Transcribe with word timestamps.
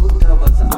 Mutter, 0.00 0.34
was 0.34 0.73